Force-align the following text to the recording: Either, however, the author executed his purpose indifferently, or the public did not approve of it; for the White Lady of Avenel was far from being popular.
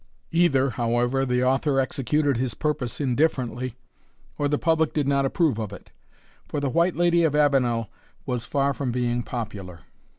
Either, 0.31 0.71
however, 0.71 1.27
the 1.27 1.43
author 1.43 1.79
executed 1.79 2.35
his 2.35 2.55
purpose 2.55 2.99
indifferently, 2.99 3.75
or 4.35 4.47
the 4.47 4.57
public 4.57 4.93
did 4.93 5.07
not 5.07 5.27
approve 5.27 5.59
of 5.59 5.71
it; 5.71 5.91
for 6.47 6.59
the 6.59 6.71
White 6.71 6.95
Lady 6.95 7.23
of 7.23 7.35
Avenel 7.35 7.87
was 8.25 8.43
far 8.43 8.73
from 8.73 8.91
being 8.91 9.21
popular. 9.21 9.81